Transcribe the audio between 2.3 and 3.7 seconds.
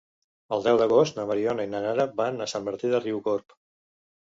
a Sant Martí de Riucorb.